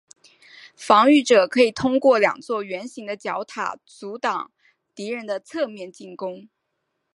[0.75, 4.51] 防御者可以通过两座圆形的角塔阻挡
[4.95, 6.49] 敌人的侧面进攻。